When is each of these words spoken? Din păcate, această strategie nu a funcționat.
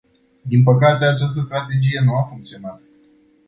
Din 0.41 0.63
păcate, 0.63 1.05
această 1.05 1.39
strategie 1.39 2.01
nu 2.05 2.13
a 2.15 2.23
funcționat. 2.23 2.81